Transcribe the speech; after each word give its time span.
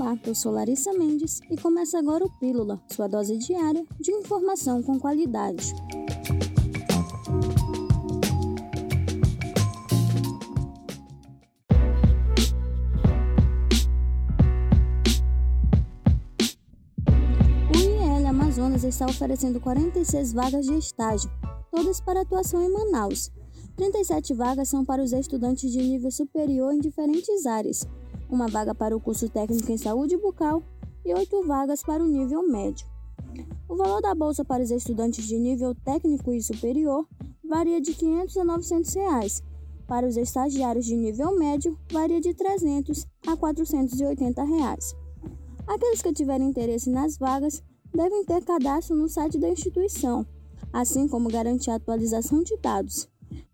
Olá, 0.00 0.18
eu 0.26 0.34
sou 0.34 0.50
Larissa 0.50 0.94
Mendes 0.94 1.42
e 1.50 1.58
começa 1.58 1.98
agora 1.98 2.24
o 2.24 2.30
Pílula, 2.38 2.80
sua 2.88 3.06
dose 3.06 3.36
diária 3.36 3.84
de 4.00 4.10
informação 4.10 4.82
com 4.82 4.98
qualidade. 4.98 5.74
O 17.68 17.76
IEL 17.76 18.26
Amazonas 18.26 18.84
está 18.84 19.04
oferecendo 19.04 19.60
46 19.60 20.32
vagas 20.32 20.64
de 20.64 20.78
estágio, 20.78 21.30
todas 21.70 22.00
para 22.00 22.22
atuação 22.22 22.62
em 22.62 22.72
Manaus. 22.72 23.30
37 23.76 24.32
vagas 24.32 24.70
são 24.70 24.82
para 24.82 25.02
os 25.02 25.12
estudantes 25.12 25.70
de 25.70 25.78
nível 25.78 26.10
superior 26.10 26.72
em 26.72 26.80
diferentes 26.80 27.44
áreas, 27.44 27.86
uma 28.34 28.48
vaga 28.48 28.74
para 28.74 28.96
o 28.96 29.00
curso 29.00 29.28
técnico 29.28 29.70
em 29.70 29.76
saúde 29.76 30.16
bucal 30.16 30.62
e 31.04 31.12
oito 31.14 31.42
vagas 31.46 31.82
para 31.82 32.02
o 32.02 32.08
nível 32.08 32.42
médio. 32.46 32.86
O 33.68 33.76
valor 33.76 34.00
da 34.00 34.14
bolsa 34.14 34.44
para 34.44 34.62
os 34.62 34.70
estudantes 34.70 35.26
de 35.26 35.38
nível 35.38 35.74
técnico 35.74 36.32
e 36.32 36.42
superior 36.42 37.06
varia 37.48 37.80
de 37.80 37.92
R$ 37.92 37.98
500 37.98 38.36
a 38.36 38.44
900 38.44 38.94
reais. 38.94 39.42
Para 39.86 40.06
os 40.06 40.16
estagiários 40.16 40.86
de 40.86 40.96
nível 40.96 41.36
médio, 41.36 41.76
varia 41.90 42.20
de 42.20 42.28
R$ 42.28 42.34
300 42.34 43.06
a 43.26 43.36
480 43.36 44.44
reais. 44.44 44.94
Aqueles 45.66 46.02
que 46.02 46.12
tiverem 46.12 46.48
interesse 46.48 46.90
nas 46.90 47.16
vagas 47.16 47.62
devem 47.94 48.24
ter 48.24 48.44
cadastro 48.44 48.96
no 48.96 49.08
site 49.08 49.38
da 49.38 49.48
instituição, 49.48 50.26
assim 50.72 51.08
como 51.08 51.30
garantir 51.30 51.70
a 51.70 51.76
atualização 51.76 52.42
de 52.42 52.56
dados. 52.56 53.08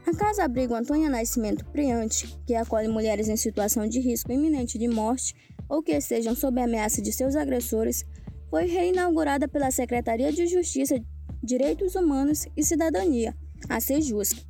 A 0.06 0.16
Casa 0.16 0.44
Abrigo 0.44 0.76
Antônia 0.76 1.10
Nascimento 1.10 1.66
Priante, 1.66 2.40
que 2.46 2.56
acolhe 2.56 2.88
mulheres 2.88 3.28
em 3.28 3.36
situação 3.36 3.88
de 3.88 4.00
risco 4.00 4.32
iminente 4.32 4.78
de 4.78 4.88
morte 4.88 5.36
ou 5.68 5.82
que 5.82 5.92
estejam 5.92 6.36
sob 6.36 6.62
ameaça 6.62 7.02
de 7.02 7.12
seus 7.12 7.36
agressores, 7.36 8.06
foi 8.50 8.66
reinaugurada 8.66 9.48
pela 9.48 9.72
Secretaria 9.72 10.32
de 10.32 10.46
Justiça, 10.46 11.04
Direitos 11.44 11.96
Humanos 11.96 12.48
e 12.56 12.64
Cidadania, 12.64 13.36
a 13.68 13.78
SEJUSC. 13.78 14.48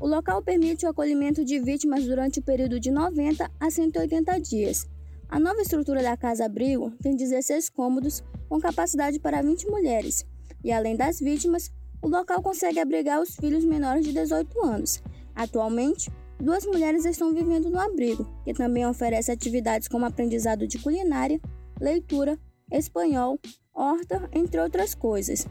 O 0.00 0.06
local 0.06 0.42
permite 0.42 0.86
o 0.86 0.88
acolhimento 0.88 1.44
de 1.44 1.58
vítimas 1.60 2.06
durante 2.06 2.38
o 2.38 2.42
período 2.42 2.80
de 2.80 2.90
90 2.90 3.50
a 3.60 3.70
180 3.70 4.40
dias. 4.40 4.88
A 5.28 5.38
nova 5.38 5.60
estrutura 5.60 6.02
da 6.02 6.16
Casa 6.16 6.46
Abrigo 6.46 6.92
tem 7.02 7.14
16 7.14 7.68
cômodos 7.68 8.24
com 8.48 8.58
capacidade 8.58 9.20
para 9.20 9.42
20 9.42 9.66
mulheres, 9.68 10.24
e 10.64 10.72
além 10.72 10.96
das 10.96 11.20
vítimas, 11.20 11.70
o 12.00 12.08
local 12.08 12.42
consegue 12.42 12.80
abrigar 12.80 13.20
os 13.20 13.36
filhos 13.36 13.62
menores 13.62 14.02
de 14.02 14.14
18 14.14 14.64
anos. 14.64 15.02
Atualmente, 15.34 16.10
duas 16.40 16.64
mulheres 16.64 17.04
estão 17.04 17.34
vivendo 17.34 17.68
no 17.68 17.78
abrigo, 17.78 18.26
que 18.44 18.54
também 18.54 18.86
oferece 18.86 19.30
atividades 19.30 19.88
como 19.88 20.06
aprendizado 20.06 20.66
de 20.66 20.78
culinária, 20.78 21.38
leitura, 21.78 22.38
espanhol, 22.72 23.38
horta, 23.80 24.28
entre 24.32 24.60
outras 24.60 24.94
coisas. 24.94 25.46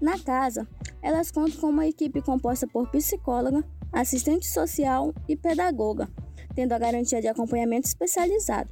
Na 0.00 0.18
casa, 0.18 0.68
elas 1.00 1.30
contam 1.30 1.60
com 1.60 1.68
uma 1.68 1.86
equipe 1.86 2.20
composta 2.20 2.66
por 2.66 2.90
psicóloga, 2.90 3.64
assistente 3.90 4.46
social 4.46 5.14
e 5.26 5.34
pedagoga, 5.34 6.08
tendo 6.54 6.72
a 6.72 6.78
garantia 6.78 7.20
de 7.20 7.28
acompanhamento 7.28 7.88
especializado. 7.88 8.68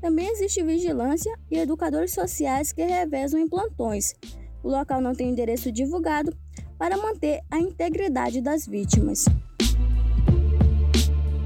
Também 0.00 0.28
existe 0.30 0.62
vigilância 0.62 1.32
e 1.50 1.58
educadores 1.58 2.14
sociais 2.14 2.72
que 2.72 2.82
revezam 2.82 3.38
em 3.38 3.48
plantões. 3.48 4.14
O 4.62 4.70
local 4.70 5.00
não 5.00 5.14
tem 5.14 5.30
endereço 5.30 5.70
divulgado 5.70 6.34
para 6.78 6.96
manter 6.96 7.40
a 7.50 7.58
integridade 7.58 8.40
das 8.40 8.66
vítimas. 8.66 9.24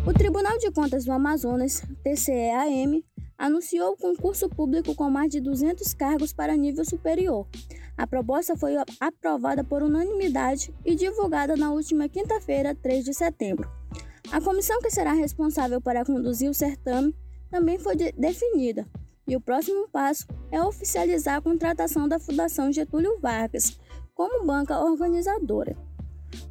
O 0.06 0.12
Tribunal 0.12 0.58
de 0.58 0.70
Contas 0.70 1.04
do 1.04 1.12
Amazonas, 1.12 1.82
TCEAM, 2.02 3.02
anunciou 3.42 3.94
o 3.94 3.96
concurso 3.96 4.48
público 4.48 4.94
com 4.94 5.10
mais 5.10 5.28
de 5.28 5.40
200 5.40 5.92
cargos 5.94 6.32
para 6.32 6.56
nível 6.56 6.84
superior. 6.84 7.44
A 7.96 8.06
proposta 8.06 8.56
foi 8.56 8.74
aprovada 9.00 9.64
por 9.64 9.82
unanimidade 9.82 10.72
e 10.84 10.94
divulgada 10.94 11.56
na 11.56 11.72
última 11.72 12.08
quinta-feira, 12.08 12.72
3 12.72 13.04
de 13.04 13.12
setembro. 13.12 13.68
A 14.30 14.40
comissão 14.40 14.80
que 14.80 14.92
será 14.92 15.12
responsável 15.12 15.80
para 15.80 16.04
conduzir 16.04 16.48
o 16.48 16.54
certame 16.54 17.12
também 17.50 17.80
foi 17.80 17.96
de 17.96 18.12
definida, 18.12 18.86
e 19.26 19.34
o 19.34 19.40
próximo 19.40 19.88
passo 19.88 20.24
é 20.52 20.62
oficializar 20.62 21.38
a 21.38 21.42
contratação 21.42 22.08
da 22.08 22.20
Fundação 22.20 22.72
Getúlio 22.72 23.18
Vargas 23.18 23.76
como 24.14 24.46
banca 24.46 24.78
organizadora. 24.78 25.76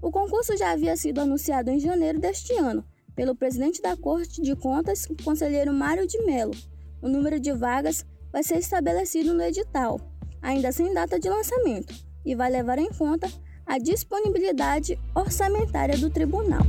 O 0.01 0.11
concurso 0.11 0.57
já 0.57 0.71
havia 0.71 0.97
sido 0.97 1.21
anunciado 1.21 1.69
em 1.69 1.79
janeiro 1.79 2.19
deste 2.19 2.53
ano 2.53 2.83
pelo 3.15 3.35
presidente 3.35 3.81
da 3.81 3.95
Corte 3.95 4.41
de 4.41 4.55
Contas, 4.55 5.05
o 5.09 5.15
conselheiro 5.23 5.73
Mário 5.73 6.07
de 6.07 6.17
Mello, 6.23 6.53
o 7.01 7.09
número 7.09 7.39
de 7.39 7.51
vagas 7.51 8.05
vai 8.31 8.43
ser 8.43 8.57
estabelecido 8.57 9.33
no 9.33 9.43
edital, 9.43 9.99
ainda 10.41 10.71
sem 10.71 10.93
data 10.93 11.19
de 11.19 11.29
lançamento, 11.29 11.93
e 12.23 12.35
vai 12.35 12.49
levar 12.49 12.77
em 12.77 12.91
conta 12.93 13.27
a 13.65 13.77
disponibilidade 13.77 14.99
orçamentária 15.15 15.97
do 15.97 16.09
tribunal. 16.09 16.61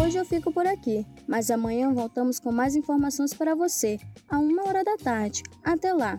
Hoje 0.00 0.18
eu 0.18 0.24
fico 0.24 0.52
por 0.52 0.66
aqui, 0.66 1.04
mas 1.26 1.50
amanhã 1.50 1.92
voltamos 1.92 2.38
com 2.38 2.52
mais 2.52 2.76
informações 2.76 3.32
para 3.32 3.54
você, 3.54 3.98
a 4.34 4.38
uma 4.38 4.66
hora 4.66 4.82
da 4.82 4.96
tarde. 4.96 5.44
Até 5.62 5.92
lá! 5.92 6.18